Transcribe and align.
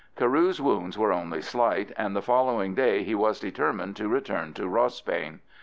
Carew's 0.17 0.59
wounds 0.59 0.97
were 0.97 1.13
only 1.13 1.43
slight, 1.43 1.91
and 1.95 2.15
the 2.15 2.23
following 2.23 2.73
day 2.73 3.03
he 3.03 3.13
was 3.13 3.39
determined 3.39 3.95
to 3.97 4.07
return 4.09 4.51
to 4.55 4.67
Rossbane. 4.67 5.41